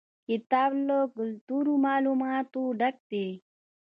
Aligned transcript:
کتاب 0.27 0.71
له 0.87 0.97
ګټورو 1.17 1.73
معلوماتو 1.85 2.61
ډک 2.79 2.95
دی. 3.11 3.27